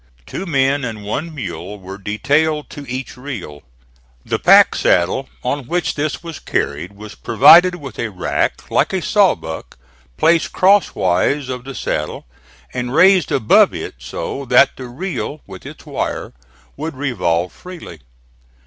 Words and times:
Two 0.25 0.47
men 0.47 0.83
and 0.83 1.03
one 1.05 1.31
mule 1.31 1.77
were 1.79 1.99
detailed 1.99 2.71
to 2.71 2.89
each 2.89 3.15
reel. 3.15 3.61
The 4.25 4.39
pack 4.39 4.73
saddle 4.73 5.29
on 5.43 5.67
which 5.67 5.93
this 5.93 6.23
was 6.23 6.39
carried 6.39 6.93
was 6.93 7.13
provided 7.13 7.75
with 7.75 7.99
a 7.99 8.09
rack 8.09 8.71
like 8.71 8.93
a 8.93 9.01
sawbuck 9.03 9.77
placed 10.17 10.51
crosswise 10.53 11.49
of 11.49 11.65
the 11.65 11.75
saddle, 11.75 12.25
and 12.73 12.95
raised 12.95 13.31
above 13.31 13.75
it 13.75 13.93
so 13.99 14.43
that 14.45 14.75
the 14.75 14.87
reel, 14.87 15.41
with 15.45 15.67
its 15.67 15.85
wire, 15.85 16.33
would 16.75 16.95
revolve 16.95 17.51
freely. 17.53 18.01